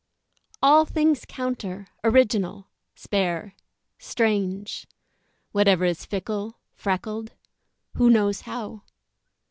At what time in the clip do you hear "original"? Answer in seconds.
2.03-2.65